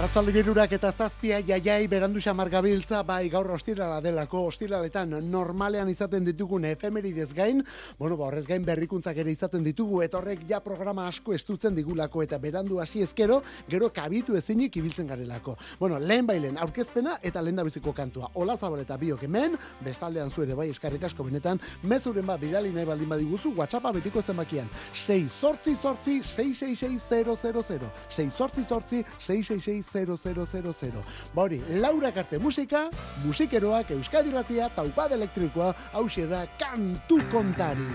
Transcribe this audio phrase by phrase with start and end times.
[0.00, 6.24] Arratzalde gerurak eta zazpia jaiai berandu xamar gabiltza, bai gaur ostirala delako, ostiraletan normalean izaten
[6.24, 7.60] ditugun efemeridez gain,
[7.98, 12.22] bueno, ba, horrez gain berrikuntzak ere izaten ditugu, eta horrek ja programa asko estutzen digulako,
[12.24, 15.58] eta berandu hasi ezkero, gero kabitu ezinik ibiltzen garelako.
[15.82, 18.30] Bueno, lehen bailen aurkezpena eta lehen biziko kantua.
[18.40, 22.88] Ola zabal eta biok hemen, bestaldean zuere bai eskarrik asko benetan, mezuren ba bidali nahi
[22.88, 31.04] baldin badiguzu, WhatsAppa betiko zenbakian, 6 sortzi sortzi 666 6 sortzi sortzi 666 0000.
[31.34, 32.88] Bori, Laura Karte Musika,
[33.24, 37.88] musikeroak Euskadi Ratia, taupad elektrikoa, hause da kantu kontari.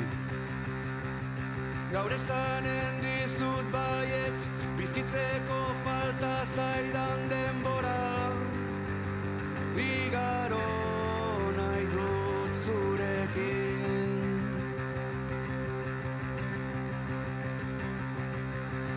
[1.96, 7.96] Gaur esanen dizut baietz, bizitzeko falta zaidan denbora.
[9.76, 10.60] Igaro
[11.56, 12.05] nahi dut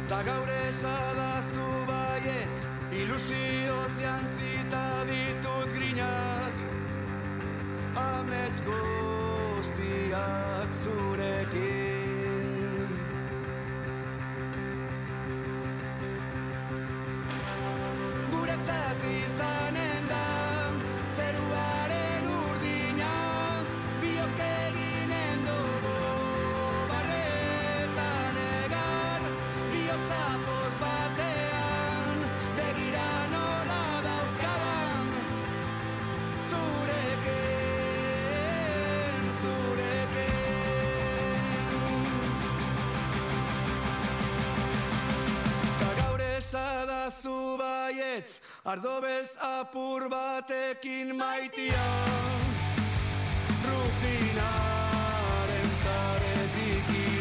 [0.08, 2.58] Ta gaur esadazu baietz,
[2.96, 6.56] ilusioz jantzita ditut grinak.
[7.94, 10.00] Amets guztiak
[10.82, 12.48] zurekin.
[18.32, 19.67] Guretzat izanen
[48.18, 51.88] baietz, ardo beltz apur batekin maitia.
[53.64, 57.17] Rutinaren zaretik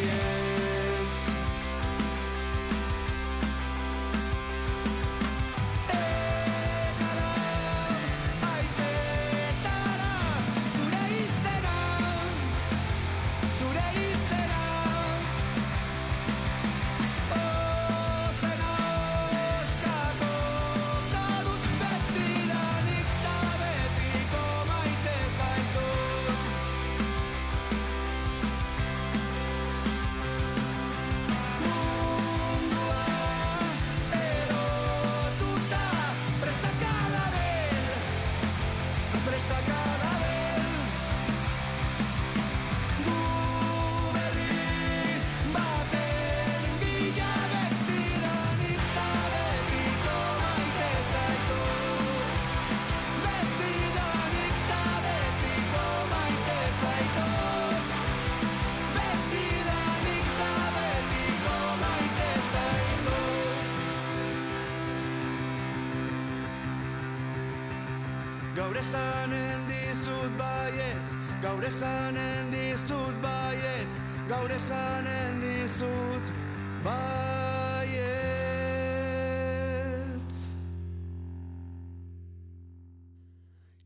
[68.88, 71.10] esanen dizut baietz,
[71.44, 74.00] gaur esanen dizut baietz,
[74.30, 76.37] gaur esanen dizut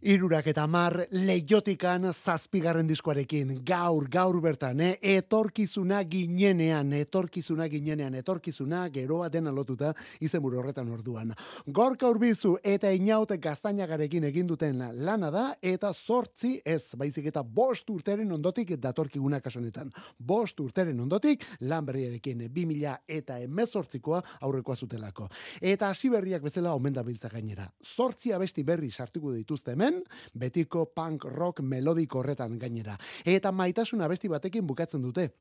[0.02, 3.52] Irurak eta mar leiotikan zazpigarren diskoarekin.
[3.62, 4.96] Gaur, gaur bertan, eh?
[5.12, 9.92] etorkizuna ginenean, etorkizuna ginenean, etorkizuna gero baten alotuta
[10.26, 11.36] izenburu horretan orduan.
[11.68, 17.94] Gorka urbizu eta inaute gaztainagarekin egin duten lana da, eta zortzi ez, baizik eta bost
[17.94, 19.94] urteren ondotik datorkiguna kasonetan.
[20.18, 25.30] Bost urteren ondotik, lan berriarekin 2000 eta emezortzikoa aurrekoa zutelako.
[25.62, 27.70] Eta hasi berriak bezala omen da biltza gainera.
[27.86, 29.91] Zortzi abesti berri sartuko dituzte hemen,
[30.34, 32.98] betiko punk rock melodiko horretan gainera.
[33.26, 35.32] Eta maitasun abesti batekin bukatzen dute.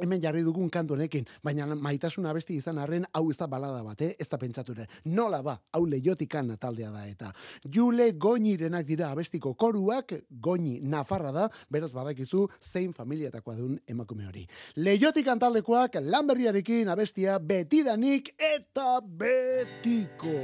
[0.00, 4.00] Hemen jarri dugun kantu honekin, baina maitasun abesti izan arren hau ez da balada bat,
[4.00, 4.14] eh?
[4.18, 4.86] ez da pentsatu ere.
[5.04, 7.28] Nola ba, hau leiotikan taldea da eta.
[7.68, 14.46] Jule goñirenak dira abestiko koruak, goñi nafarra da, beraz badakizu zein familiatakoa duen emakume hori.
[14.76, 20.38] Leiotikan taldekoak lanberriarekin abestia betidanik eta betiko.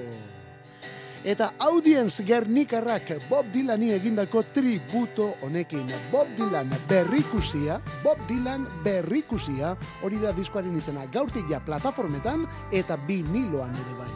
[1.25, 5.91] Eta audience gernikarrak Bob Dylani egindako tributo honekin.
[6.13, 13.75] Bob Dylan berrikusia, Bob Dylan berrikusia, hori da diskoaren izena gaurtik ja plataformetan eta biniloan
[13.75, 14.13] ere bai.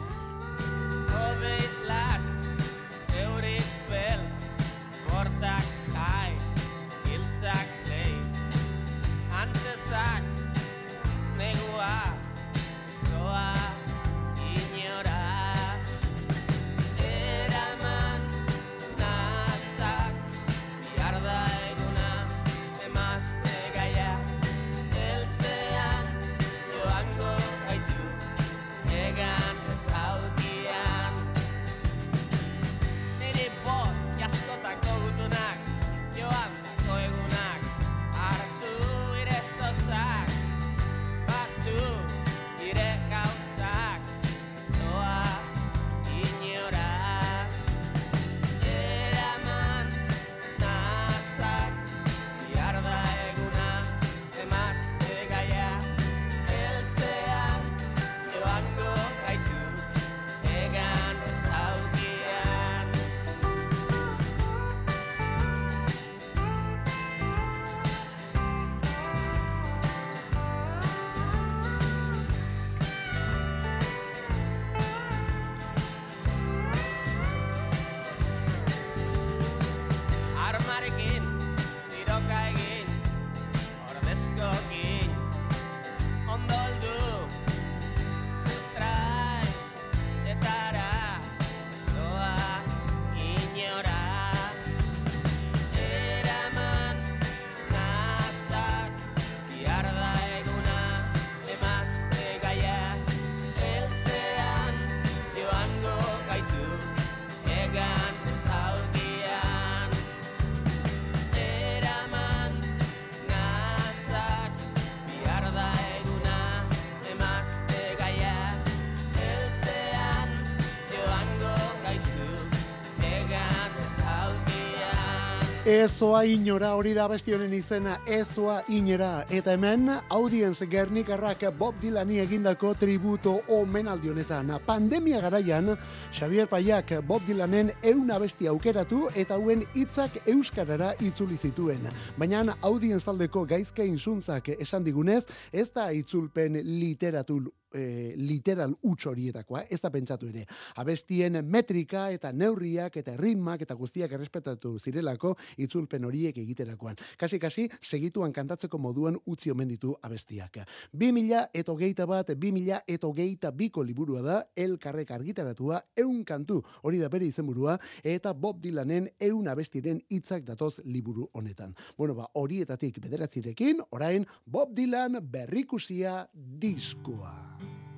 [125.73, 129.23] Ezoa inora hori da bestionen izena, ezoa inera.
[129.33, 134.51] Eta hemen, audience gernikarrak Bob Dylani egindako tributo omenaldi honetan.
[134.67, 135.71] Pandemia garaian,
[136.11, 141.89] Xavier Paiak Bob Dylanen euna bestia aukeratu eta hauen hitzak euskarara itzuli zituen.
[142.21, 149.65] Baina audience taldeko gaizka insuntzak esan digunez, ez da itzulpen literatul e, literal utz horietakoa,
[149.69, 150.45] ez da pentsatu ere.
[150.81, 156.95] Abestien metrika eta neurriak eta ritmak eta guztiak errespetatu zirelako itzulpen horiek egiterakoan.
[157.17, 160.61] Kasi kasi segituan kantatzeko moduan utzi omen ditu abestiak.
[160.93, 167.01] 2000 eta hogeita bat, 2000 eta hogeita biko liburua da, elkarrek argitaratua, eun kantu, hori
[167.01, 171.75] da bere izenburua, eta Bob Dylanen eun abestiren hitzak datoz liburu honetan.
[171.97, 177.62] Bueno, ba, horietatik bederatzirekin, orain Bob Dylan berrikusia diskoa.
[177.63, 177.92] Thank you.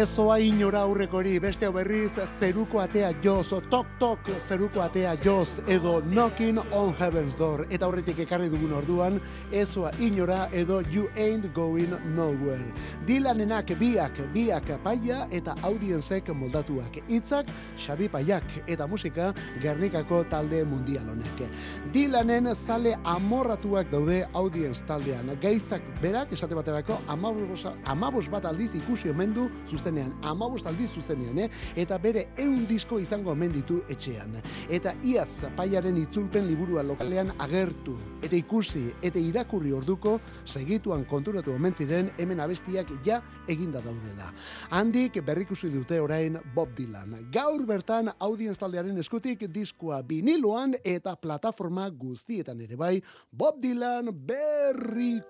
[0.00, 5.98] Ezoa inora aurrekori, beste hau berriz, zeruko atea joz, tok tok zeruko atea joz, edo
[6.00, 7.66] knocking on heaven's door.
[7.68, 9.18] Eta horretik ekarri dugun orduan,
[9.52, 12.64] ezoa inora edo you ain't going nowhere.
[13.04, 16.96] Dilanenak biak, biak paia eta audienzek moldatuak.
[17.08, 21.44] Itzak, Xabi Paiak eta musika Gernikako talde mundial honek.
[21.92, 25.36] Dilanen zale amorratuak daude audienz taldean.
[25.42, 29.50] Gaizak berak, esate baterako, amabos, amabos bat aldiz ikusi omen du
[29.90, 31.50] zuzenean, amabos aldiz zuzenean, eh?
[31.76, 34.36] eta bere eun disko izango omen ditu etxean.
[34.70, 41.74] Eta iaz paiaren itzulpen liburua lokalean agertu, eta ikusi, eta irakurri orduko, segituan konturatu omen
[41.74, 44.32] ziren hemen abestiak ja eginda daudela.
[44.70, 47.30] Handik berrikusi dute orain Bob Dylan.
[47.32, 55.20] Gaur bertan audienz taldearen eskutik diskoa viniloan eta plataforma guztietan ere bai Bob Dylan berrikusia.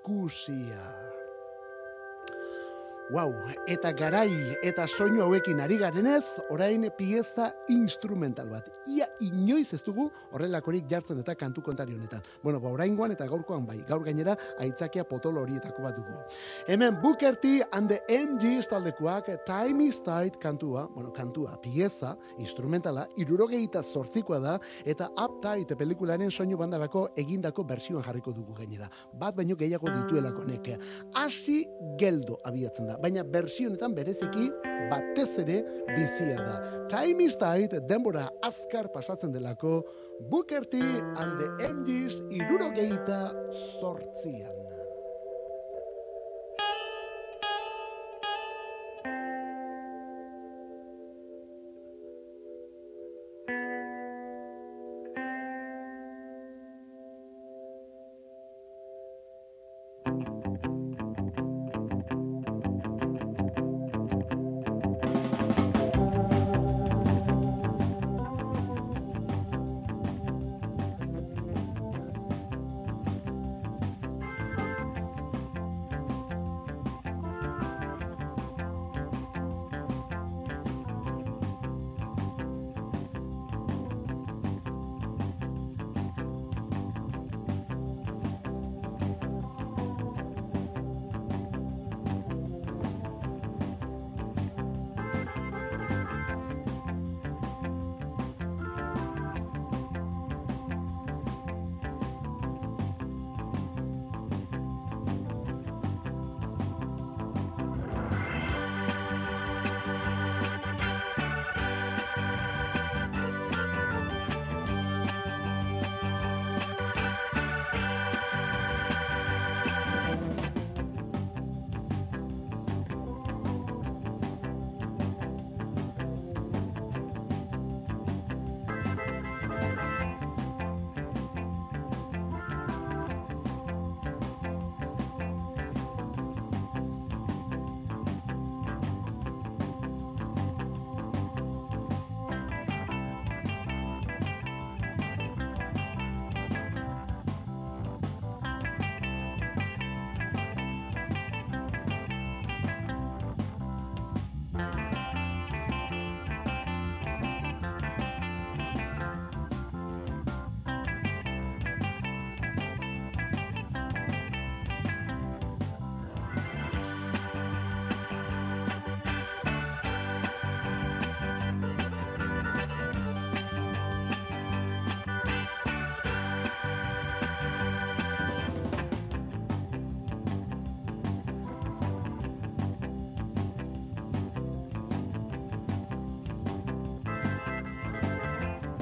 [3.10, 3.32] Wow,
[3.66, 4.30] eta garai
[4.62, 6.22] eta soinu hauekin ari garenez,
[6.54, 8.68] orain pieza instrumental bat.
[8.86, 12.22] Ia inoiz ez dugu horrelakorik jartzen eta kantu kontari honetan.
[12.44, 16.20] Bueno, ba, oraingoan eta gaurkoan bai, gaur gainera aitzakia potolo horietako bat dugu.
[16.68, 23.08] Hemen Booker T and the MG taldekoak Time is Tight kantua, bueno, kantua, pieza, instrumentala,
[23.18, 28.86] irurogeita zortzikoa da, eta Uptight pelikularen soinu bandarako egindako versioan jarriko dugu gainera.
[29.18, 30.78] Bat baino gehiago dituelako neke.
[31.18, 31.64] Hasi
[31.98, 34.50] geldo abiatzen da baina bersionetan bereziki
[34.90, 36.56] batez ere bizia da.
[36.90, 39.82] Time is tight, denbora azkar pasatzen delako,
[40.30, 43.20] Booker T and the MGs irurogeita
[43.80, 44.59] sortzian.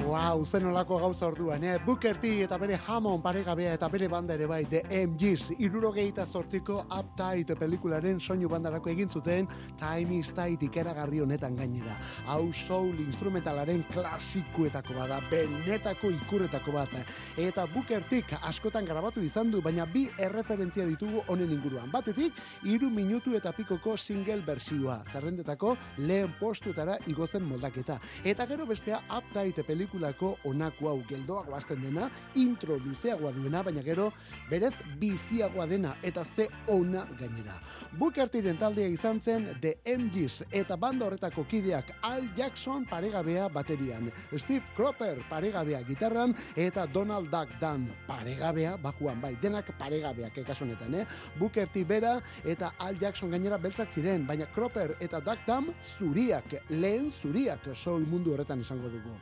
[0.09, 1.75] Wow, zen olako gauza orduan, eh?
[1.85, 6.79] Booker T eta bere Hammond paregabea eta bere banda ere bai, The MGs, irurogeita zortziko
[6.89, 9.45] Uptight pelikularen soinu bandarako egin zuten
[9.77, 11.99] Time is Tight ikeragarri honetan gainera.
[12.25, 16.97] Hau soul instrumentalaren klasikuetako bada, benetako ikurretako bat.
[17.37, 21.93] Eta Booker T askotan grabatu izan du, baina bi erreferentzia ditugu honen inguruan.
[21.93, 28.01] Batetik, iru minutu eta pikoko single bersioa, zerrendetako lehen postuetara igozen moldaketa.
[28.25, 29.61] Eta gero bestea Uptight
[29.99, 34.11] pelikulako onako hau geldoak bazten dena, intro luzeagoa duena, baina gero
[34.49, 37.59] berez biziagoa dena eta ze ona gainera.
[37.97, 44.63] Bukertiren taldea izan zen The MGs eta banda horretako kideak Al Jackson paregabea baterian, Steve
[44.75, 51.05] Cropper paregabea gitarran eta Donald Duck Dan paregabea bajuan bai, denak paregabeak ekasunetan, eh?
[51.39, 57.11] Bukerti bera eta Al Jackson gainera beltzak ziren, baina Cropper eta Duck Dan zuriak, lehen
[57.21, 59.15] zuriak soul mundu horretan esango dugu.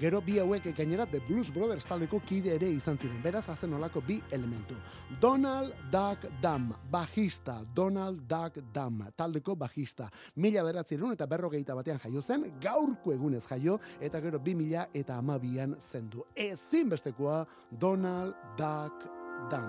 [0.00, 3.20] Gero bi hauek gainera The Blues Brothers taldeko kide ere izan ziren.
[3.22, 4.76] Beraz, hazen olako bi elementu.
[5.20, 7.60] Donald Duck Dam, bajista.
[7.74, 10.10] Donald Duck Dam, taldeko bajista.
[10.36, 15.18] Mila beratzerun eta berrogeita batean jaio zen, gaurko egunez jaio, eta gero bi mila eta
[15.18, 16.26] amabian zendu.
[16.34, 19.08] Ezin bestekoa Donald Duck
[19.50, 19.68] Dam.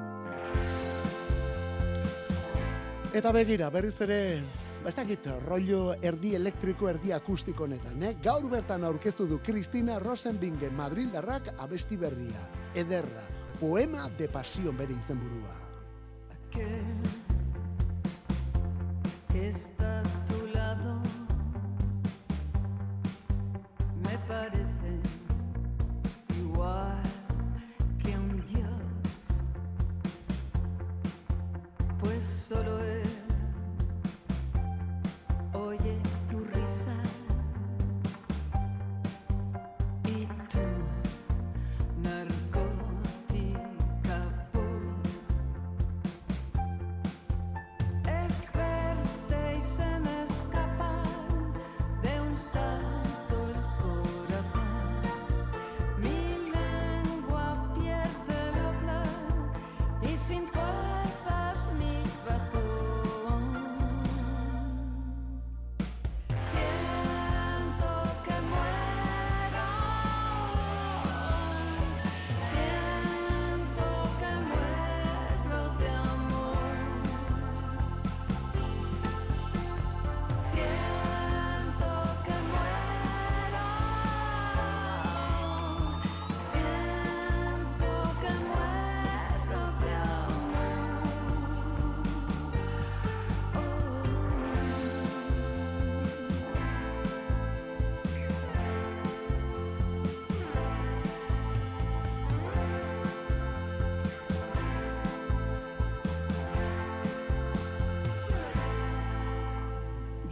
[3.14, 4.42] Eta begira, berriz ere,
[4.84, 8.16] ba ez dakit, rollo erdi elektriko, erdi akustiko honetan, eh?
[8.24, 12.48] Gaur bertan aurkeztu du Cristina Rosenbingen Madrildarrak abesti berria.
[12.76, 13.24] Ederra,
[13.60, 15.64] poema de pasión bere izenburua.
[16.54, 16.96] aquel
[19.32, 20.04] que está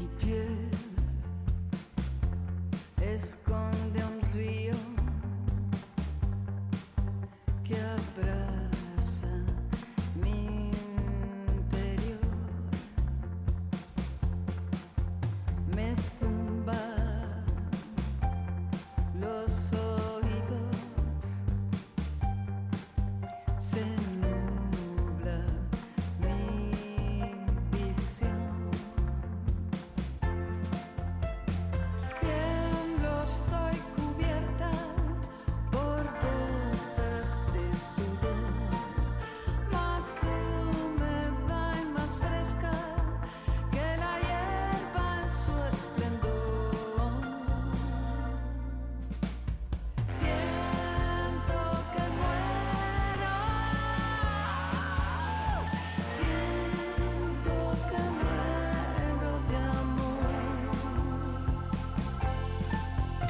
[0.02, 0.58] Mi piel.
[3.02, 3.51] Esconde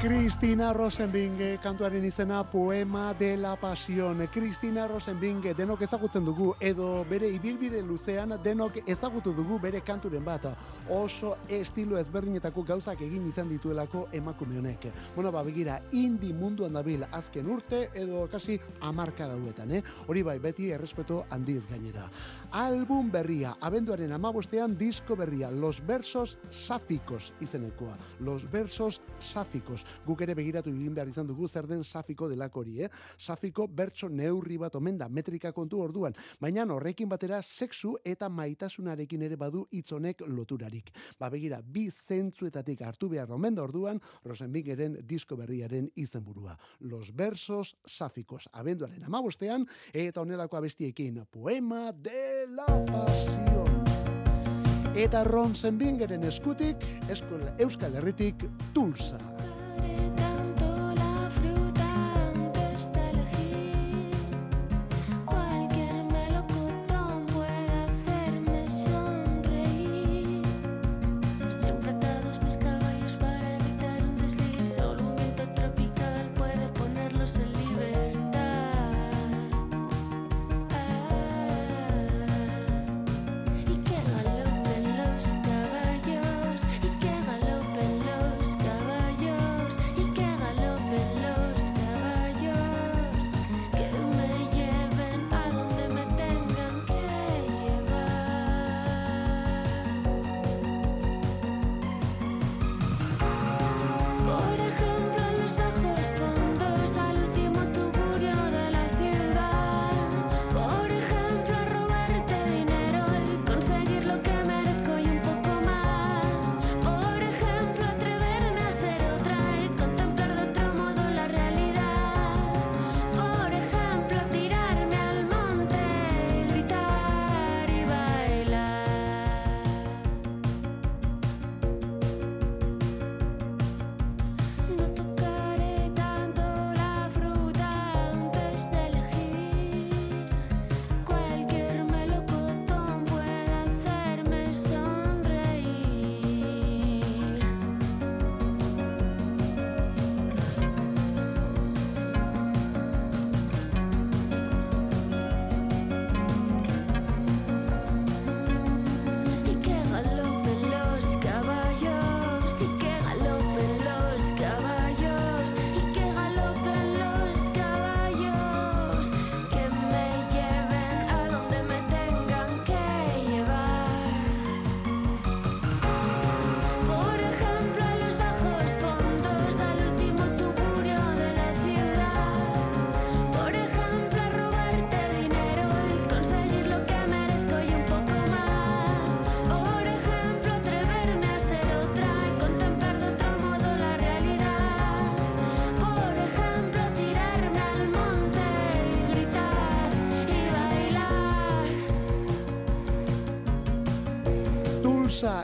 [0.02, 4.18] Cristina Rosenbinge kantuaren izena Poema de la Pasión.
[4.32, 10.48] Cristina Rosenbinge denok ezagutzen dugu edo bere ibilbide luzean denok ezagutu dugu bere kanturen bat.
[10.90, 14.88] Oso estilo ezberdinetako gauzak egin izan dituelako emakume honek.
[15.14, 19.84] Bueno, ba begira, indi munduan dabil azken urte edo kasi amarka dauetan, eh?
[20.08, 22.08] Hori bai, beti errespeto handiz gainera.
[22.50, 27.96] Album berria, abenduaren amabostean disko berria, Los Versos Sáficos izenekoa.
[28.18, 29.86] Los Versos Sáficos.
[30.06, 32.90] Guk ere begiratu egin behar izan dugu zer den safiko delako hori, eh?
[33.18, 36.14] Safiko bertso neurri bat omen da, metrika kontu orduan.
[36.40, 40.90] Baina horrekin batera sexu eta maitasunarekin ere badu hitzonek loturarik.
[41.18, 46.56] Ba begira, bi zentzuetatik hartu behar omen da orduan, Rosenbingeren disko berriaren izenburua.
[46.80, 48.48] Los Versos Sáficos.
[48.52, 53.70] Abenduaren amabostean, eta honelako abestiekin, Poema de la Pasión.
[54.94, 59.18] Eta Rosenbingeren eskutik, Euskal, Euskal Herritik, Tulsa.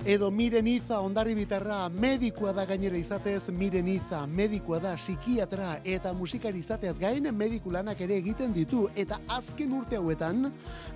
[0.09, 6.14] Edo miren iza ondarri bitarra medikua da gainera izatez miren iza medikua da psikiatra eta
[6.16, 8.87] musikari izateaz gain mediku lanak ere egiten ditu.
[8.97, 10.49] Eta azken urte hauetan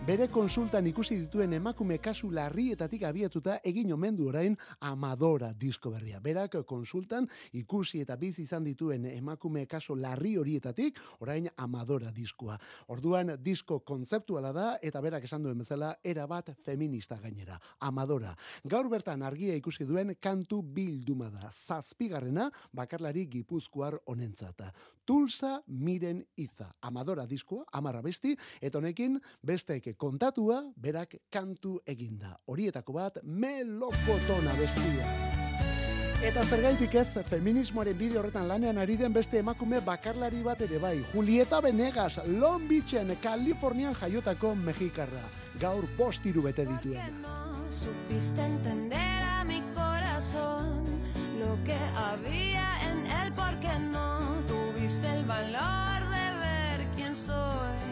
[0.03, 6.19] bere konsultan ikusi dituen emakume kasu larrietatik abiatuta egin omen du orain Amadora disko berria.
[6.21, 12.59] Berak konsultan ikusi eta bizi izan dituen emakume kaso larri horietatik orain Amadora diskoa.
[12.89, 17.61] Orduan disko kontzeptuala da eta berak esan duen bezala era bat feminista gainera.
[17.79, 18.35] Amadora.
[18.65, 21.53] Gaur bertan argia ikusi duen kantu bilduma da.
[21.53, 24.67] Zazpigarrena bakarlari gipuzkoar honentzat.
[25.05, 26.69] Tulsa miren iza.
[26.81, 32.37] Amadora diskoa, amarra besti, eta honekin besteek kontatua berak kantu eginda.
[32.47, 35.13] Horietako bat melokotona bestia.
[36.23, 40.97] Eta zergaitik ez, feminismoaren bide horretan lanean ari den beste emakume bakarlari bat ere bai.
[41.13, 45.25] Julieta Venegas, Long Beachen, Kalifornian jaiotako mexikarra.
[45.61, 47.43] Gaur postiru bete dituena.
[47.73, 50.85] supiste entender a mi corazón
[51.41, 57.92] lo que había en él, porque no tuviste el valor de ver quién soy.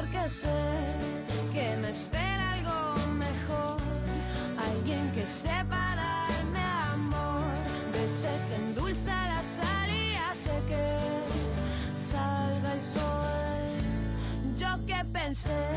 [0.00, 0.46] porque sé
[1.52, 3.78] que me espera algo mejor,
[4.56, 6.60] alguien que sepa darme
[6.92, 7.42] amor,
[7.92, 10.86] de ese que endulza la sal y hace que
[12.12, 13.72] salga el sol.
[14.56, 15.67] Yo que pensé,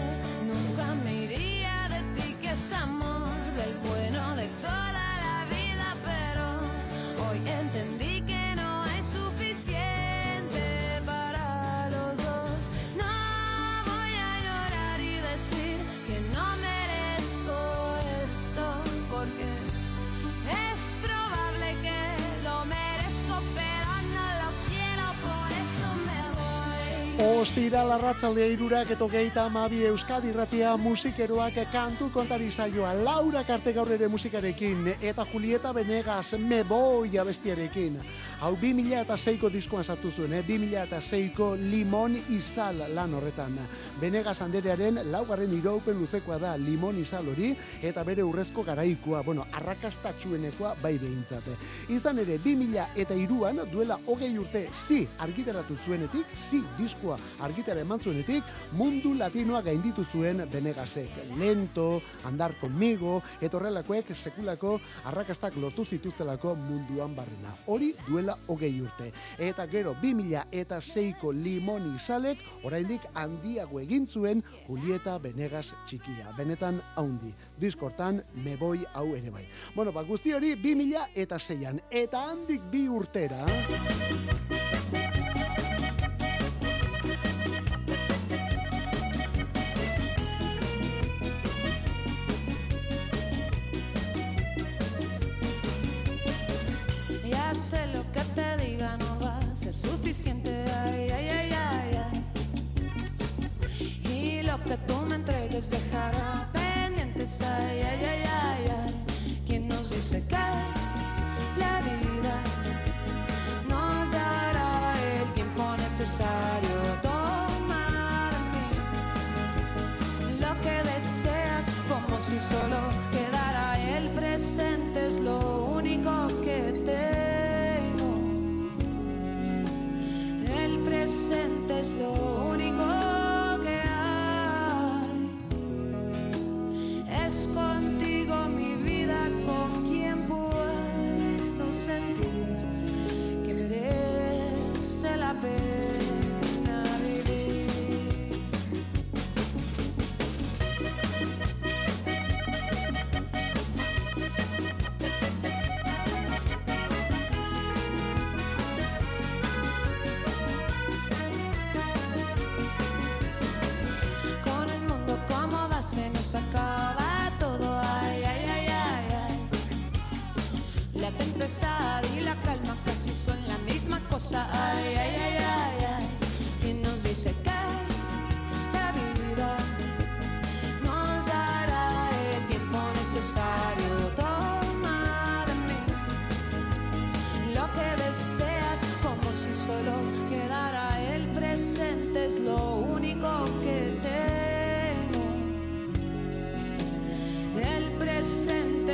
[27.22, 33.92] Ostira larratzaldea irurak eto geita amabi Euskadi irratia musikeroak kantu kontari saioa Laura karte gaur
[33.94, 38.00] ere musikarekin eta Julieta Venegas me boi abestiarekin.
[38.42, 40.40] Hau 2006ko diskoan sartu zuen, eh?
[40.42, 43.54] 2006ko Limon Izal lan horretan.
[44.02, 47.52] Venegas anderearen laugarren iraupen luzekoa da Limon Izal hori
[47.86, 51.54] eta bere urrezko garaikoa, bueno, arrakastatxuenekoa bai behintzate.
[51.94, 58.02] Izan ere, 2000 eta iruan duela hogei urte zi argitaratu zuenetik, zi diskoa argitara eman
[58.02, 61.14] zuenetik, mundu latinoa gainditu zuen Benegasek.
[61.38, 64.80] Lento, andar conmigo, eta horrelakoek sekulako
[65.14, 67.54] arrakastak lortu zituztelako munduan barrena.
[67.70, 69.12] Hori duela hogei urte.
[69.40, 76.34] Eta gero, 2000 eta seiko limoni salek, oraindik handiago egin zuen Julieta Benegas txikia.
[76.38, 77.34] Benetan haundi.
[77.62, 79.46] Diskortan, meboi hau ere bai.
[79.76, 81.82] Bueno, ba, guzti hori 2000 eta seian.
[81.92, 83.46] Eta handik bi urtera...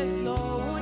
[0.08, 0.77] presente es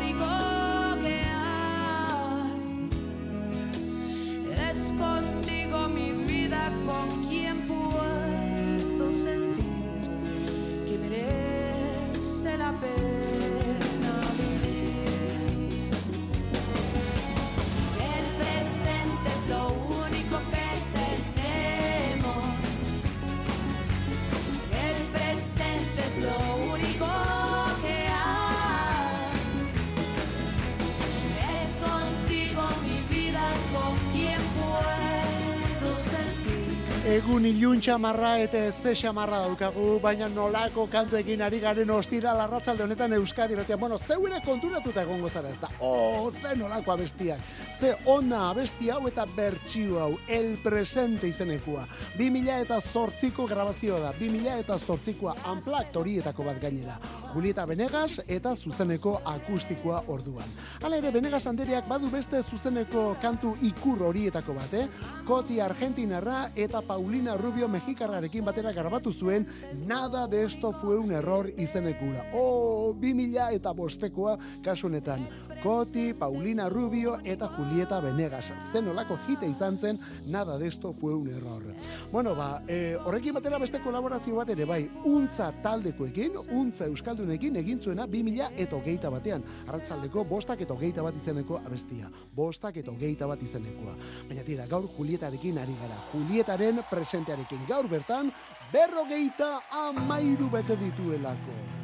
[37.35, 42.31] Egun ilun txamarra eta ez ze xamarra daukagu, baina nolako kantu egin ari garen ostira
[42.37, 43.75] larratzalde honetan Euskadi irratia.
[43.75, 45.67] Bueno, zeuere konturatuta egongo zara ez da.
[45.83, 47.43] Oh, ze nolako abestiak.
[47.75, 51.81] Ze ona abesti hau eta bertsio hau, el presente izenekua.
[52.15, 56.95] 2000 eta zortziko grabazioa da, 2000 eta zortzikoa unplugged horietako bat gainera.
[57.33, 60.53] Julieta Benegas eta zuzeneko akustikoa orduan.
[60.81, 64.87] Hala ere, Benegas Andereak badu beste zuzeneko kantu ikur horietako bat, eh?
[65.27, 69.49] Koti Argentinarra eta Paulina Rubio Mexikarrarekin batera grabatu zuen
[69.85, 72.23] Nada de esto fue un error izenekura.
[72.33, 75.27] Oh, 2000 eta bostekoa kasu honetan.
[75.61, 77.64] Koti, Paulina Rubio eta Julieta
[78.01, 78.51] Benegas.
[78.71, 81.63] Zen olako hite izan zen, nada de esto fue un error.
[82.11, 87.79] Bueno, ba, e, horrekin batera beste kolaborazio bat ere bai, untza taldekoekin, untza euskaldunekin egin
[87.79, 89.43] zuena 2000 eta hogeita batean.
[89.67, 92.11] Arratzaldeko bostak eta hogeita bat izeneko abestia.
[92.35, 93.95] Bostak eta hogeita bat izenekoa.
[94.29, 95.97] Baina tira, gaur Julietarekin ari gara.
[96.13, 98.31] Julietaren presentearekin gaur bertan,
[98.71, 101.74] berrogeita amairu bete dituelako.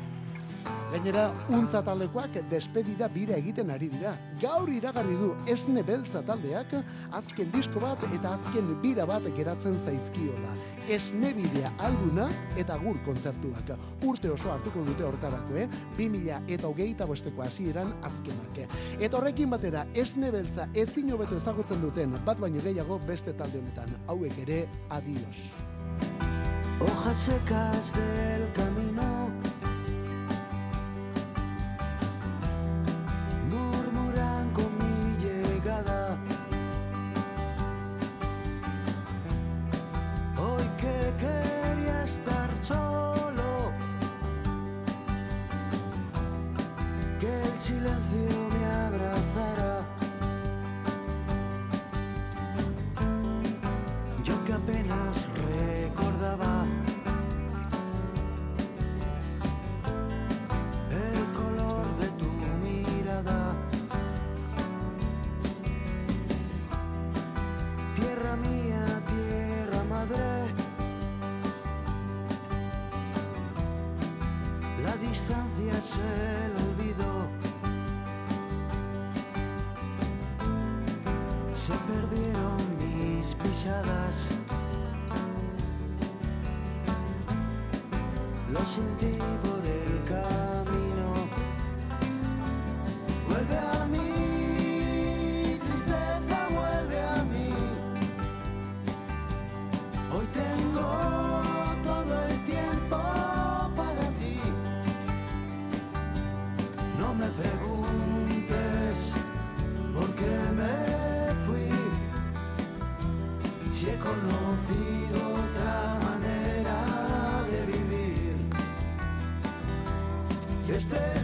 [0.92, 4.12] Gainera, untza taldekoak despedida bira egiten ari dira.
[4.42, 6.74] Gaur iragarri du esne beltza taldeak
[7.16, 10.52] azken disko bat eta azken bira bat geratzen zaizkiola.
[10.92, 12.28] Esne bidea albuna
[12.60, 13.72] eta gur kontzertuak.
[14.04, 15.70] Urte oso hartuko dute hortarako, eh?
[15.98, 18.60] 2000 eta hogeita bosteko hasieran azkenak.
[19.00, 23.96] Eta horrekin batera, esne beltza ezin hobeto ezagutzen duten bat baino gehiago beste talde honetan.
[24.12, 25.52] Hauek ere, adios.
[26.82, 29.30] Hojas secas del camino
[88.52, 90.41] Lo sentí por el.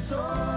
[0.07, 0.56] soul.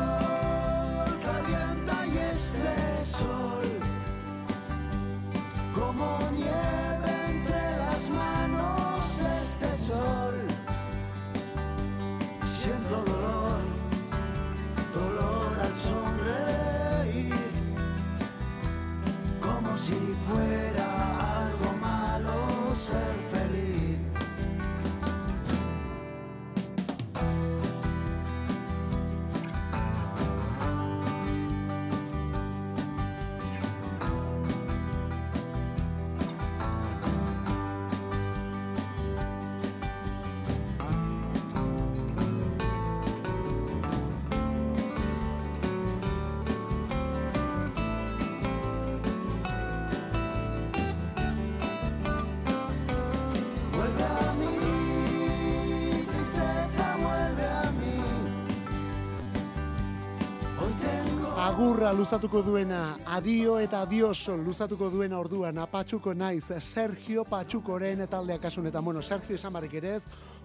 [61.90, 68.68] Agurra luzatuko duena, adio eta adios luzatuko duena orduan, apatxuko naiz, Sergio Patxukoren taldeak asun
[68.68, 70.03] eta, bueno, Sergio esan barrik ere ez,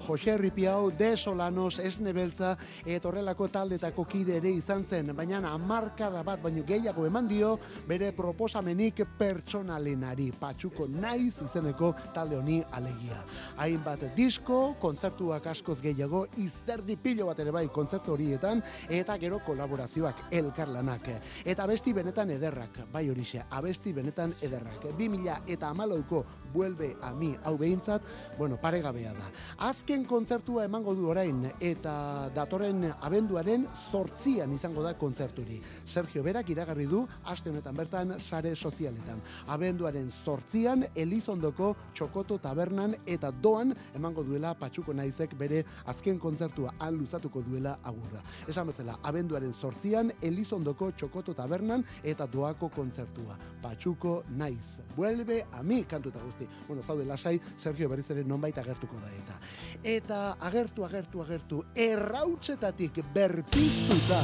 [0.08, 6.24] Jose Ripiau, De Solanos, Esne Beltza, eta horrelako taldetako kide ere izan zen, baina amarkada
[6.24, 13.22] bat, baino gehiago eman dio, bere proposamenik pertsonalenari, Patxuko naiz izeneko talde honi alegia.
[13.62, 20.26] Hainbat disko, kontzertuak askoz gehiago, izerdi pilo bat ere bai kontzertu horietan, eta gero kolaborazioak
[20.42, 21.14] elkarlanak.
[21.44, 24.80] Eta abesti benetan ederrak, bai horixe, abesti benetan ederrak.
[24.98, 28.02] 2000 eta amalauko vuelve a mi, hau behintzat,
[28.38, 29.28] bueno, paregabea da.
[29.68, 35.60] Azken kontzertua emango du orain, eta datorren abenduaren zortzian izango da kontzerturi.
[35.86, 39.20] Sergio Berak iragarri du, aste honetan bertan, sare sozialetan.
[39.52, 46.98] Abenduaren zortzian, Elizondoko Txokoto Tabernan eta doan emango duela Patxuko Naizek bere azken kontzertua han
[47.00, 48.24] luzatuko duela agurra.
[48.48, 53.38] Esan bezala, abenduaren zortzian, Elizondoko Txokoto Tabernan eta doako kontzertua.
[53.62, 54.80] Patxuko Naiz.
[54.96, 56.48] Vuelve a mi kantu eta guzti.
[56.68, 59.40] Bueno, zaude lasai, Sergio berriz ere nonbait agertuko da eta.
[59.84, 64.22] Eta agertu, agertu, agertu, errautzetatik berpiztuta,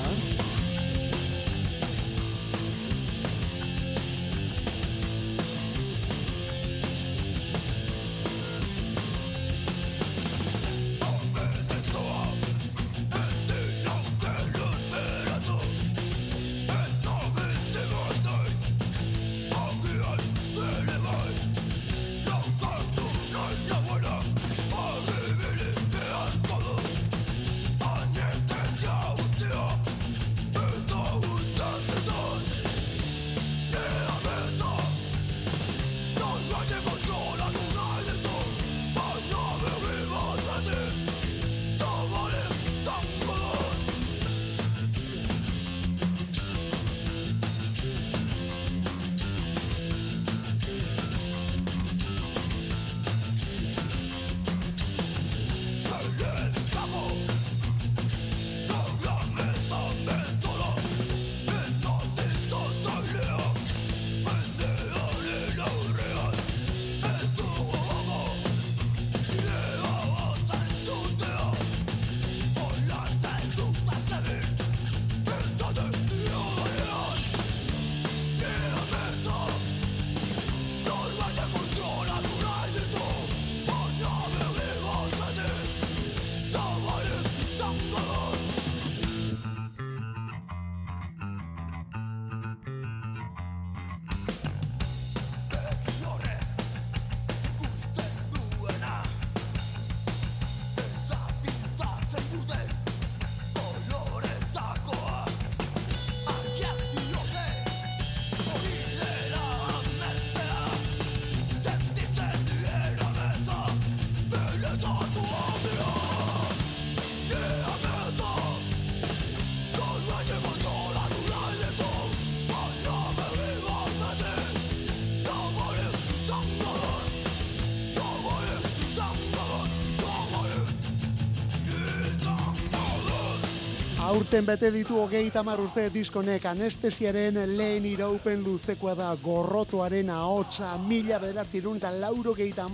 [134.11, 141.19] Aurten bete ditu hogei tamar urte diskonek anestesiaren lehen iraupen luzekoa da gorrotoaren ahotsa mila
[141.21, 142.65] bederatzerun eta lauro geita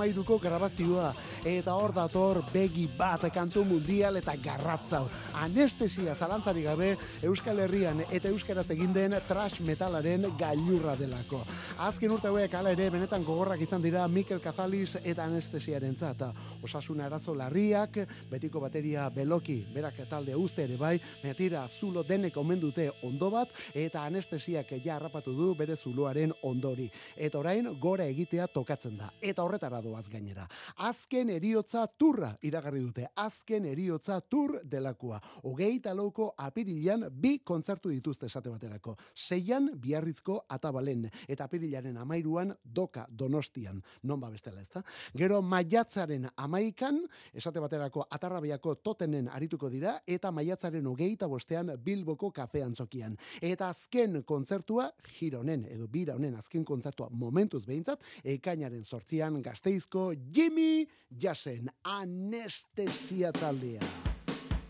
[0.42, 1.14] grabazioa.
[1.46, 5.06] Eta hor dator begi bat kantu mundial eta garratzau.
[5.38, 11.44] Anestesia zalantzari gabe Euskal Herrian eta Euskaraz egin den trash metalaren gailurra delako.
[11.86, 16.32] Azken urte hauek hala ere benetan gogorrak izan dira Mikel Kazaliz eta anestesiaren zata.
[16.64, 18.00] Osasuna arazo larriak,
[18.32, 23.52] betiko bateria beloki, berak talde uste ere bai, metira zulo denek omen dute ondo bat,
[23.76, 26.90] eta anestesiak ja harrapatu du bere zuloaren ondori.
[27.16, 29.12] Eta orain gora egitea tokatzen da.
[29.22, 30.48] Eta horretara doaz gainera.
[30.78, 33.08] Azken eriotza turra iragarri dute.
[33.16, 35.20] Azken eriotza tur delakoa.
[35.44, 38.96] Hogeita lauko apirilean bi kontzertu dituzte esate baterako.
[39.16, 41.08] Seian biarrizko atabalen.
[41.28, 43.82] Eta apirilaren amairuan doka donostian.
[44.04, 44.84] Non ba bestela ezta.
[45.18, 47.00] Gero maiatzaren amaikan,
[47.34, 53.18] esate baterako atarrabiako totenen arituko dira, eta maiatzaren hogeita bostean Bilboko kafe antzokian.
[53.42, 60.88] Eta azken kontzertua, gironen edo bira honen azken kontzertua momentuz behintzat, ekainaren sortzian gazteizko Jimmy
[61.22, 63.82] Jasen anestesia taldea.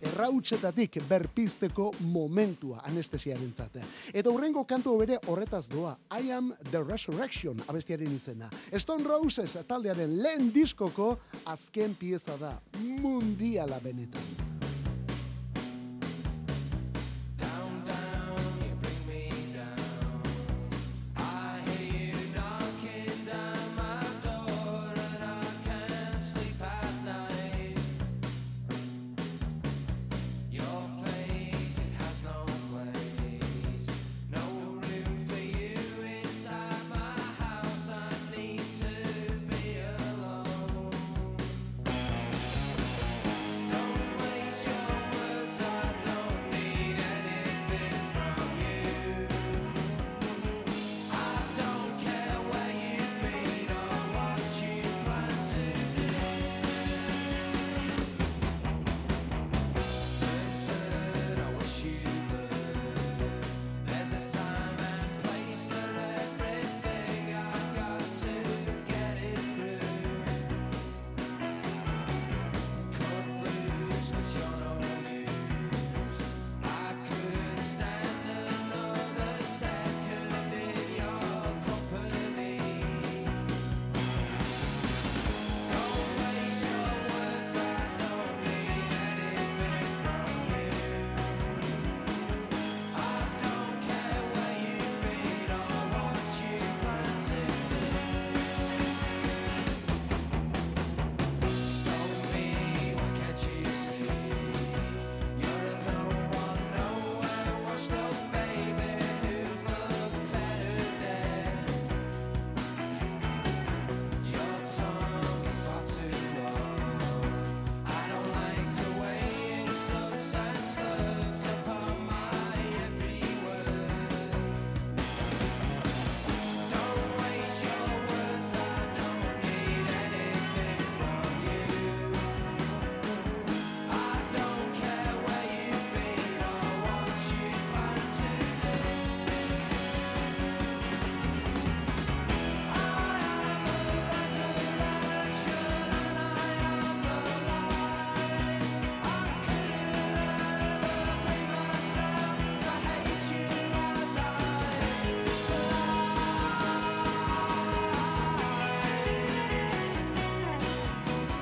[0.01, 3.81] Errautzetatik berpizteko momentua anestesiaren zate.
[4.13, 5.95] Eta hurrengo kantu bere horretaz doa.
[6.13, 8.49] I am the resurrection abestiaren izena.
[8.77, 12.53] Stone Roses taldearen lehen diskoko azken pieza da.
[13.01, 14.66] Mundiala benetan.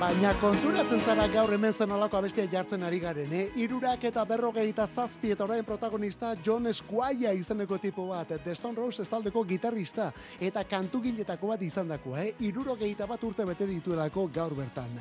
[0.06, 3.46] Baina konturatzen zara gaur hemen zen olako abestia jartzen ari garen, eh?
[3.58, 9.10] Irurak eta berrogeita zazpi eta orain protagonista John Squire izeneko tipo bat, The Stone Roses
[9.10, 12.36] taldeko gitarrista eta kantugiletako bat izan dakoa, eh?
[12.46, 14.94] Irurogeita bat urte bete dituelako gaur bertan.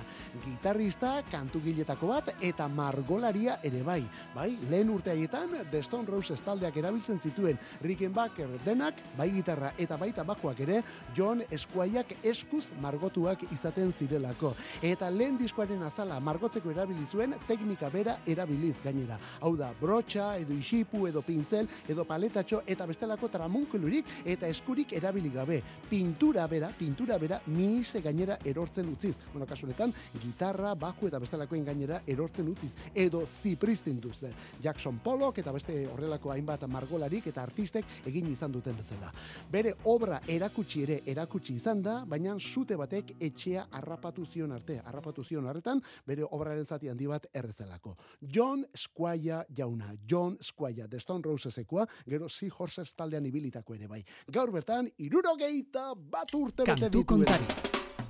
[0.47, 4.01] Gitarrista, kantugiletako bat eta margolaria ere bai.
[4.33, 10.01] Bai, lehen urte haietan The Stone Roses taldeak erabiltzen zituen Rickenbacker denak, bai gitarra eta
[10.01, 10.81] baita bajoak ere,
[11.13, 14.57] John Squireak eskuz margotuak izaten zirelako.
[14.81, 19.19] Eta lehen diskoaren azala margotzeko erabili zuen teknika bera erabiliz gainera.
[19.41, 25.31] Hau da, brotxa, edo isipu, edo pintzel, edo paletatxo, eta bestelako tramunkelurik eta eskurik erabili
[25.31, 25.63] gabe.
[25.91, 29.17] Pintura bera, pintura bera, miise gainera erortzen utziz.
[29.33, 29.93] Bueno, kasunetan,
[30.23, 32.73] gitarra, bajo eta bestelakoen gainera erortzen utziz.
[32.95, 34.25] Edo zipristin duz.
[34.63, 39.13] Jackson Pollock eta beste horrelako hainbat margolarik eta artistek egin izan duten bezala.
[39.51, 45.25] Bere obra erakutsi ere erakutsi izan da, baina sute batek etxea harrapatu zion arte, harrapatu
[45.25, 47.97] zion harretan, bere obraren zati handi bat errezelako.
[48.21, 54.05] John Squire jauna, John Squire, The Stone Rosesekoa, gero Sea Horses taldean ibilitako ere bai.
[54.29, 57.05] Gaur bertan, irurogeita bat urte bete Kantu ditu.
[57.05, 57.45] kontari.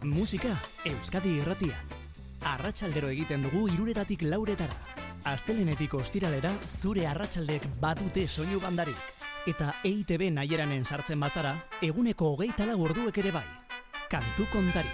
[0.05, 0.53] Musika
[0.85, 1.89] Euskadi irratian.
[2.45, 4.77] Arratsaldero egiten dugu iruretatik lauretara.
[5.25, 9.01] Astelenetik ostiralera zure arratsaldek badute soinu bandarik.
[9.47, 13.45] Eta EITB naheranen sartzen bazara, eguneko hogeita lau orduek ere bai.
[14.11, 14.89] Kantu kontari.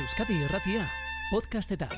[0.00, 1.03] Euskadi irratia.
[1.30, 1.88] Podcastetan.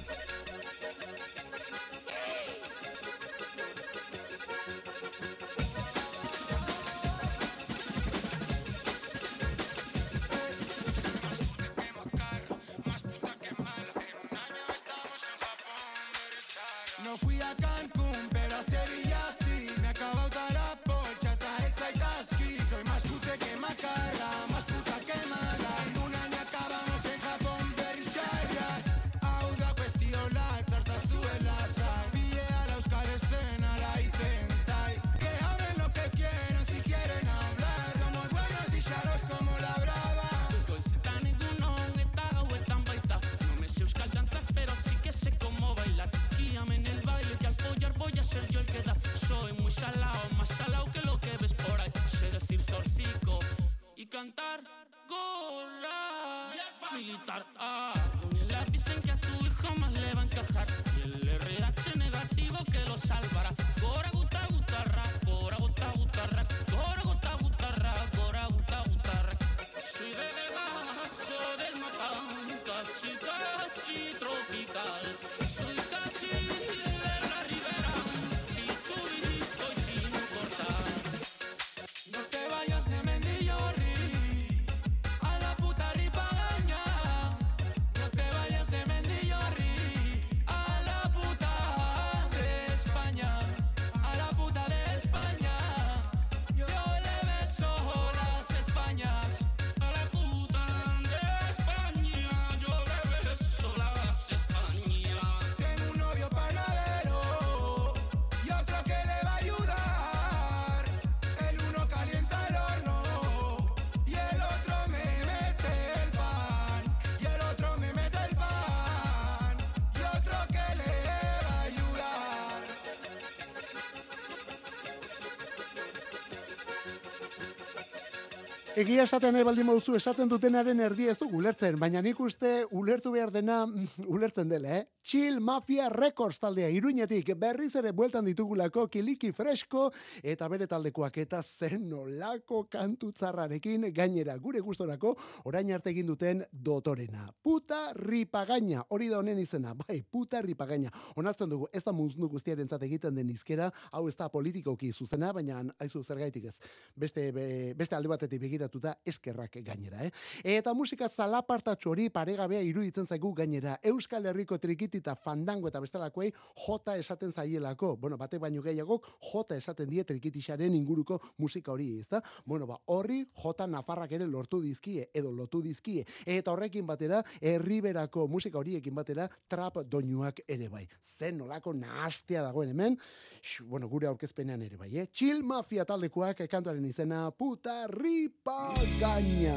[128.77, 133.15] Egia esaten nahi baldin baduzu esaten dutenaren erdi ez du ulertzen, baina nik uste ulertu
[133.15, 134.83] behar dena mm, ulertzen dela, eh?
[135.07, 139.85] Chill Mafia Records taldea iruñetik berriz ere bueltan ditugulako kiliki fresko
[140.19, 145.13] eta bere taldekoak eta zen nolako kantu txarrarekin gainera gure gustorako
[145.47, 147.29] orain arte egin duten dotorena.
[147.41, 150.91] Puta ripagaina, hori da honen izena, bai, puta ripagaina.
[151.15, 155.63] Onartzen dugu, ez da mundu guztiaren egiten den izkera, hau ez da politikoki zuzena, baina
[155.79, 156.57] aizu zergaitik ez.
[156.97, 160.11] Beste, be- beste alde batetik begiratuta eskerrak gainera, eh?
[160.59, 163.79] Eta musika zalapartatxo hori paregabea iruditzen zaigu gainera.
[163.85, 164.59] Euskal Herriko
[164.97, 166.33] trikitita fandango eta bestelakoei
[166.67, 167.97] jota esaten zaielako.
[167.97, 172.23] Bueno, bate baino gehiagok jota esaten die trikitixaren inguruko musika hori, ezta?
[172.45, 176.05] Bueno, ba, horri jota nafarrak ere lortu dizkie edo lotu dizkie.
[176.25, 180.87] Eta horrekin batera, herriberako musika horiekin batera trap doinuak ere bai.
[181.03, 182.99] Zen nolako nahastea dagoen hemen,
[183.43, 185.07] Xu, bueno, gure aurkezpenean ere bai, eh?
[185.13, 189.55] Chill Mafia taldekoak kantuaren izena puta ripa gaina.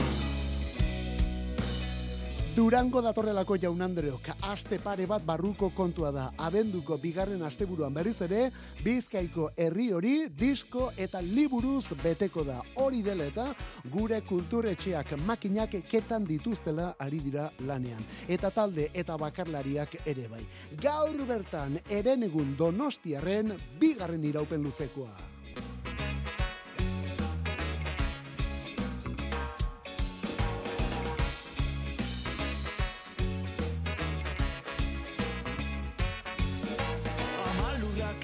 [2.55, 6.23] Durango datorrelako jaun Andreok, aste pare bat barruko kontua da.
[6.47, 8.49] Abenduko bigarren asteburuan berriz ere,
[8.83, 12.57] Bizkaiko herri hori disko eta liburuz beteko da.
[12.81, 13.45] Hori dela eta
[13.93, 18.01] gure kulturetxeak makinak ketan dituztela ari dira lanean.
[18.27, 20.43] Eta talde eta bakarlariak ere bai.
[20.81, 25.13] Gaur bertan, erenegun donostiarren bigarren iraupen luzekoa.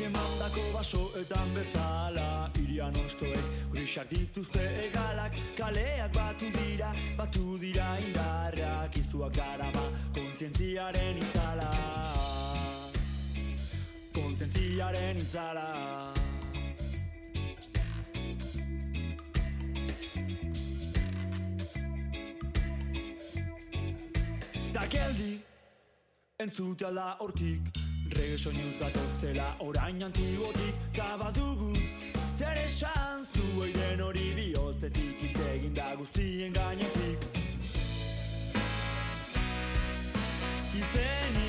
[0.05, 2.27] Emandako basoetan bezala
[2.61, 9.85] Irian ostoek grisak dituzte egalak Kaleak batu dira, batu dira indarrak Izuak darama
[10.35, 11.71] kontzientziaren itzala.
[14.13, 15.67] Kontzientziaren itzala.
[24.75, 25.31] Ta geldi
[26.43, 27.84] entzutea da hortik
[28.15, 31.73] Rege soinuz gatozela orain antigotik Da badugu.
[32.39, 37.19] Zer esan zuei den hori bihotzetik Hitz da guztien gainetik.
[40.81, 41.44] Izenik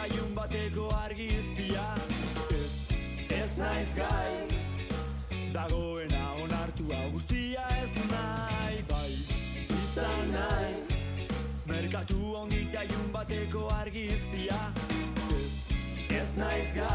[0.00, 1.94] ondita iun bateko argizpia
[2.50, 2.72] Ez,
[3.28, 4.32] ez naiz gai.
[5.52, 9.12] Dagoena onartu hau guztia ez nahi Bai,
[9.68, 10.86] izan naiz.
[11.66, 14.60] Merkatu ondita iun bateko argizpia
[15.36, 15.52] Ez,
[16.08, 16.89] ez naiz gai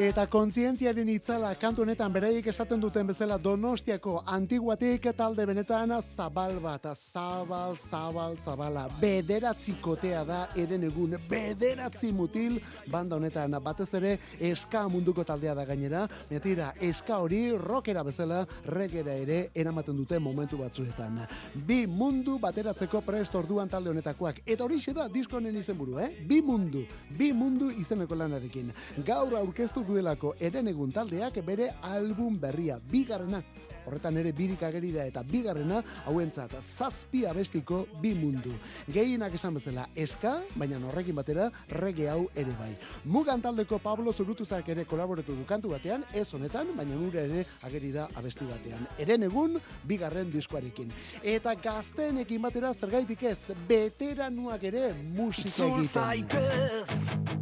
[0.00, 6.86] Eta kontzientziaren itzala kantu honetan beraiek esaten duten bezala Donostiako antiguatik talde benetan zabal bat,
[6.96, 8.86] zabal, zabal, zabala.
[8.96, 12.56] Bederatzi kotea da eren egun, bederatzi mutil
[12.88, 16.06] banda honetan batez ere eska munduko taldea da gainera.
[16.30, 21.20] Metira, eska hori rockera bezala regera ere eramaten dute momentu batzuetan.
[21.52, 24.40] Bi mundu bateratzeko prest orduan talde honetakoak.
[24.46, 26.24] Eta hori da disko honen izenburu, eh?
[26.26, 26.86] Bi mundu,
[27.18, 28.72] bi mundu izeneko lanarekin.
[29.04, 33.42] Gaur aurkeztu duelako eren egun taldeak bere album berria, bigarrena.
[33.86, 38.52] Horretan ere birik ageri da eta bigarrena hauentzat zazpi abestiko bi mundu.
[38.92, 41.48] Gehienak esan bezala eska, baina horrekin batera
[41.80, 42.70] rege hau ere bai.
[43.04, 47.92] Mugan taldeko Pablo Zurutuzak ere kolaboratu du kantu batean, ez honetan, baina nure ere ageri
[47.96, 48.86] da abesti batean.
[48.98, 50.92] Eren egun, bigarren diskoarekin.
[51.22, 53.38] Eta gazteenekin batera zergaitik ez,
[53.68, 57.40] beteranuak ere musika egiten.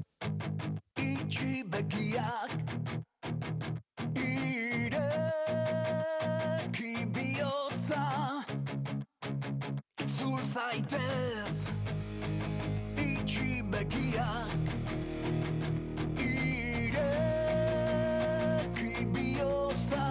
[1.28, 2.52] Itxi begiak
[4.16, 5.04] Ireki
[7.14, 8.04] bihotza.
[10.00, 11.58] Itzul zaitez
[12.96, 14.56] Itxi begiak
[16.16, 17.04] Ireki
[19.12, 20.06] bihotza.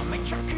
[0.00, 0.50] Ametsak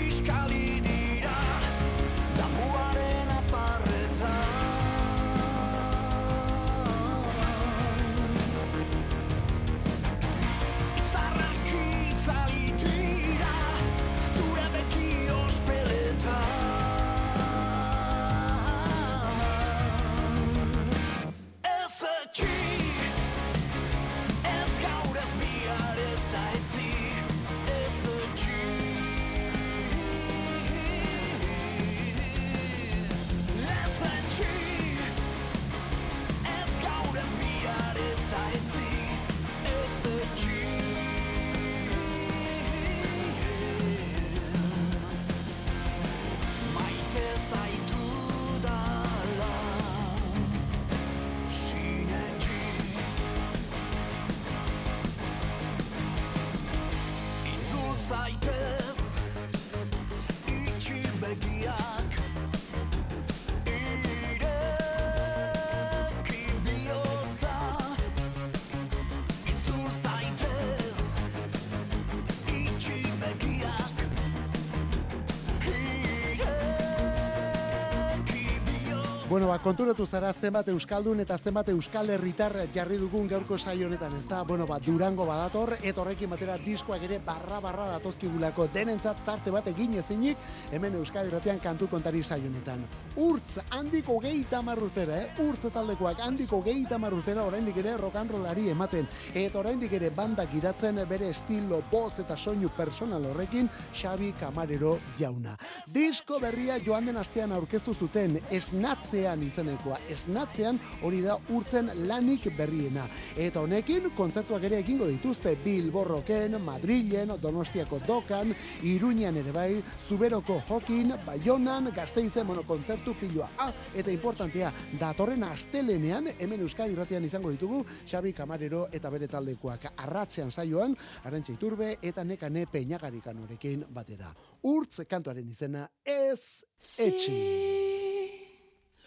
[79.51, 84.44] ba, konturatu zara zenbat euskaldun eta zenbat euskal herritar jarri dugun gaurko saio honetan, ezta?
[84.46, 89.66] Bueno, ba, Durango badator eta horrekin batera diskoak ere barra barra datozkigulako denentzat tarte bat
[89.72, 90.38] egin ezinik
[90.70, 92.84] hemen Euskadi Irratian kantu kontari saio honetan.
[93.16, 95.42] Urtz handiko geita urtera, eh?
[95.42, 100.44] Urtz taldekoak handiko geita urtera oraindik ere rock and rollari ematen eta oraindik ere banda
[100.44, 105.57] gidatzen bere estilo, boz eta soinu personal horrekin Xabi Camarero jauna.
[105.86, 109.99] Disko berria joan den astean aurkeztu zuten esnatzean izenekoa.
[110.11, 113.07] Esnatzean hori da urtzen lanik berriena.
[113.36, 121.14] Eta honekin kontzertuak ere egingo dituzte Bilborroken, Madrilen, Donostiako Dokan, Iruñan ere bai, Zuberoko Jokin,
[121.26, 123.51] Baionan, Gasteizen, bueno, kontzertu piloa.
[123.59, 129.91] Ah, eta importantea, datorren astelenean, hemen Euskadi irratian izango ditugu, Xabi Camarero eta bere taldekoak
[129.97, 134.34] arratzean saioan, Arantxa Iturbe eta Nekane Peñagarikan horekin batera.
[134.62, 136.64] Urtz kantuaren izena ez
[136.99, 137.99] etxi.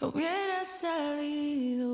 [0.02, 1.88] Lo hubiera sabido.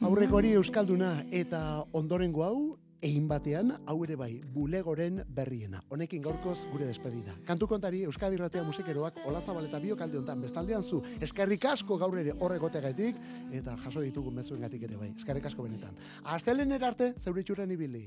[0.00, 5.82] Aurreko hori Euskalduna eta ondorengo hau, egin batean, hau ere bai, bulegoren berriena.
[5.88, 7.34] Honekin gaurkoz gure despedida.
[7.48, 11.02] Kantu kontari Euskadi Irratea musikeroak Olazabal eta Biokalde hontan bestaldean zu.
[11.20, 13.16] Eskerrik asko gaur ere horregotegatik
[13.60, 15.12] eta jaso ditugu mezuengatik ere bai.
[15.16, 15.96] Eskerrik asko benetan.
[16.24, 18.06] Astelener arte, zeuritxurren ibili.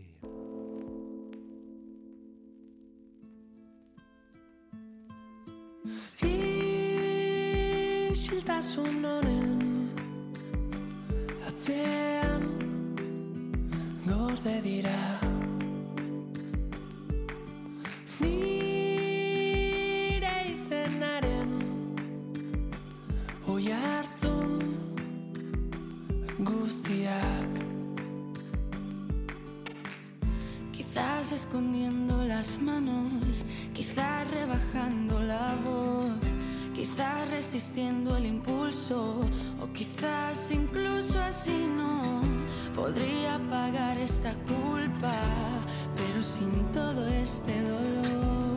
[8.14, 9.90] Isiltasun honen
[11.48, 12.44] atzean
[14.06, 15.02] gorde dira.
[18.22, 19.56] Nire
[20.52, 21.52] izenaren
[23.54, 24.54] oi hartzun
[26.50, 27.54] guztiak
[30.72, 33.44] Quizás escondiendo las manos,
[33.74, 36.24] quizás rebajando la voz,
[36.74, 39.22] quizás resistiendo el impulso,
[39.62, 42.22] o quizás incluso así no
[42.76, 45.14] podría pagar esta culpa,
[45.96, 48.53] pero sin todo este dolor.